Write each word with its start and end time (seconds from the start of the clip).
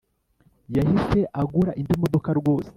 Yahise 0.75 1.19
agura 1.41 1.71
indi 1.79 1.93
modoka 2.01 2.29
rwose 2.39 2.69